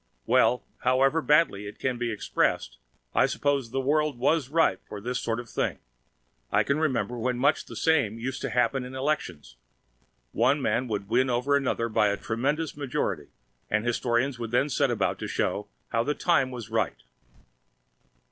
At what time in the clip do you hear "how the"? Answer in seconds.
15.89-16.15